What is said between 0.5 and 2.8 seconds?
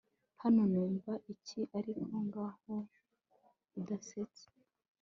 Numva iki ariko ngaho